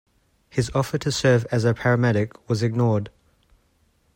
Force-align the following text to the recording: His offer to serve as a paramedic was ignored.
His 0.49 0.71
offer 0.73 0.97
to 0.97 1.11
serve 1.11 1.45
as 1.51 1.63
a 1.63 1.75
paramedic 1.75 2.31
was 2.49 2.63
ignored. 2.63 3.11